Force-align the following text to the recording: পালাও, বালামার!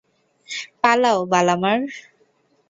পালাও, 0.81 1.19
বালামার! 1.31 1.79